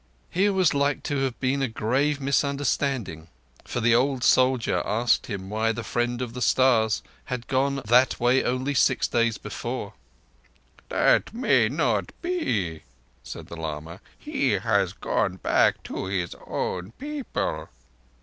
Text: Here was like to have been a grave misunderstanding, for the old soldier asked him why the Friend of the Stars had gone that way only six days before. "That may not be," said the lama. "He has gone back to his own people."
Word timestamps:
Here 0.31 0.51
was 0.51 0.73
like 0.73 1.03
to 1.03 1.17
have 1.25 1.39
been 1.39 1.61
a 1.61 1.67
grave 1.67 2.19
misunderstanding, 2.19 3.27
for 3.65 3.81
the 3.81 3.93
old 3.93 4.23
soldier 4.23 4.81
asked 4.83 5.27
him 5.27 5.47
why 5.47 5.71
the 5.71 5.83
Friend 5.83 6.19
of 6.23 6.33
the 6.33 6.41
Stars 6.41 7.03
had 7.25 7.45
gone 7.45 7.83
that 7.85 8.19
way 8.19 8.43
only 8.43 8.73
six 8.73 9.07
days 9.07 9.37
before. 9.37 9.93
"That 10.89 11.35
may 11.35 11.69
not 11.69 12.19
be," 12.23 12.81
said 13.21 13.45
the 13.45 13.57
lama. 13.57 14.01
"He 14.17 14.53
has 14.53 14.93
gone 14.93 15.35
back 15.35 15.83
to 15.83 16.05
his 16.05 16.35
own 16.47 16.93
people." 16.93 17.69